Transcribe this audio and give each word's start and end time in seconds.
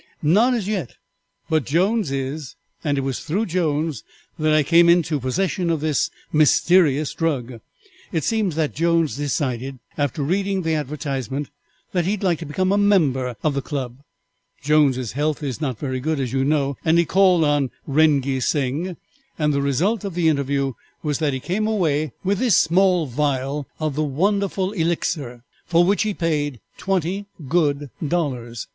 "Not 0.23 0.55
as 0.55 0.67
yet, 0.67 0.95
but 1.47 1.63
Jones 1.63 2.09
is, 2.09 2.55
and 2.83 2.97
it 2.97 3.01
was 3.01 3.19
through 3.19 3.45
Jones 3.45 4.03
that 4.39 4.51
I 4.51 4.63
came 4.63 4.89
into 4.89 5.19
possession 5.19 5.69
of 5.69 5.79
this 5.79 6.09
mysterious 6.33 7.13
drug. 7.13 7.61
It 8.11 8.23
seems 8.23 8.55
that 8.55 8.73
Jones 8.73 9.15
decided 9.15 9.77
after 9.99 10.23
reading 10.23 10.63
the 10.63 10.73
advertisement 10.73 11.51
that 11.91 12.05
he 12.05 12.13
would 12.13 12.23
like 12.23 12.39
to 12.39 12.47
become 12.47 12.71
a 12.71 12.79
member 12.79 13.35
of 13.43 13.53
the 13.53 13.61
club. 13.61 13.99
Jones' 14.63 15.11
health 15.11 15.43
is 15.43 15.61
not 15.61 15.77
very 15.77 15.99
good, 15.99 16.19
as 16.19 16.33
you 16.33 16.43
know, 16.43 16.77
and 16.83 16.97
he 16.97 17.05
called 17.05 17.43
on 17.43 17.69
Rengee 17.87 18.41
Sing, 18.41 18.97
and 19.37 19.53
the 19.53 19.61
result 19.61 20.03
of 20.03 20.15
the 20.15 20.29
interview 20.29 20.73
was 21.03 21.19
that 21.19 21.33
he 21.33 21.39
came 21.39 21.67
away 21.67 22.11
with 22.23 22.39
this 22.39 22.57
small 22.57 23.05
vial 23.05 23.67
of 23.79 23.93
the 23.93 24.03
wonderful 24.03 24.71
Elixir, 24.71 25.43
for 25.67 25.85
which 25.85 26.01
he 26.01 26.15
paid 26.15 26.59
twenty 26.75 27.27
good 27.47 27.91
dollars. 28.05 28.67